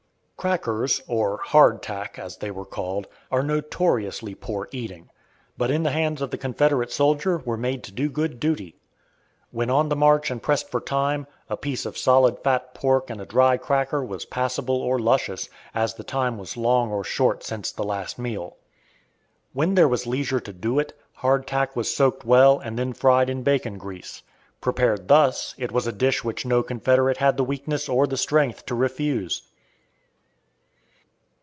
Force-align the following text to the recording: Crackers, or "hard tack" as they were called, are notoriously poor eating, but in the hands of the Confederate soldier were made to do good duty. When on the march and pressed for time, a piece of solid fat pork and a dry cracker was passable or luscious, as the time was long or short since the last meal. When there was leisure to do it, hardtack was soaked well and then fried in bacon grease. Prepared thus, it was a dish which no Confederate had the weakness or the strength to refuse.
Crackers, 0.43 1.03
or 1.07 1.37
"hard 1.37 1.83
tack" 1.83 2.17
as 2.17 2.37
they 2.37 2.49
were 2.49 2.65
called, 2.65 3.07
are 3.31 3.43
notoriously 3.43 4.33
poor 4.33 4.67
eating, 4.71 5.11
but 5.55 5.69
in 5.69 5.83
the 5.83 5.91
hands 5.91 6.19
of 6.19 6.31
the 6.31 6.37
Confederate 6.39 6.91
soldier 6.91 7.37
were 7.45 7.57
made 7.57 7.83
to 7.83 7.91
do 7.91 8.09
good 8.09 8.39
duty. 8.39 8.75
When 9.51 9.69
on 9.69 9.89
the 9.89 9.95
march 9.95 10.31
and 10.31 10.41
pressed 10.41 10.71
for 10.71 10.81
time, 10.81 11.27
a 11.47 11.55
piece 11.55 11.85
of 11.85 11.95
solid 11.95 12.39
fat 12.39 12.73
pork 12.73 13.11
and 13.11 13.21
a 13.21 13.25
dry 13.27 13.57
cracker 13.57 14.03
was 14.03 14.25
passable 14.25 14.77
or 14.81 14.97
luscious, 14.97 15.47
as 15.75 15.93
the 15.93 16.03
time 16.03 16.39
was 16.39 16.57
long 16.57 16.89
or 16.89 17.03
short 17.03 17.43
since 17.43 17.71
the 17.71 17.83
last 17.83 18.17
meal. 18.17 18.57
When 19.53 19.75
there 19.75 19.87
was 19.87 20.07
leisure 20.07 20.39
to 20.39 20.51
do 20.53 20.79
it, 20.79 20.97
hardtack 21.17 21.75
was 21.75 21.93
soaked 21.95 22.25
well 22.25 22.57
and 22.57 22.79
then 22.79 22.93
fried 22.93 23.29
in 23.29 23.43
bacon 23.43 23.77
grease. 23.77 24.23
Prepared 24.59 25.07
thus, 25.07 25.53
it 25.59 25.71
was 25.71 25.85
a 25.85 25.91
dish 25.91 26.23
which 26.23 26.47
no 26.47 26.63
Confederate 26.63 27.17
had 27.17 27.37
the 27.37 27.43
weakness 27.43 27.87
or 27.87 28.07
the 28.07 28.17
strength 28.17 28.65
to 28.65 28.73
refuse. 28.73 29.43